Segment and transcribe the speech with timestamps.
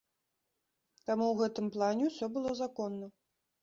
[1.05, 3.17] Таму ў гэтым плане ўсё было законна.